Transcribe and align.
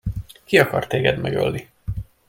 Ki 0.45 0.59
akart 0.59 0.89
téged 0.89 1.19
megölni? 1.21 1.67